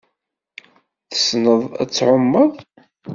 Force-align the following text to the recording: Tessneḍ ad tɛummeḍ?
Tessneḍ 1.09 1.61
ad 1.81 1.89
tɛummeḍ? 1.89 2.51